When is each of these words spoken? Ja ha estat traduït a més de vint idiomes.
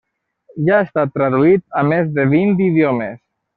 Ja 0.69 0.77
ha 0.79 0.85
estat 0.85 1.13
traduït 1.19 1.63
a 1.83 1.85
més 1.91 2.11
de 2.17 2.27
vint 2.35 2.57
idiomes. 2.71 3.17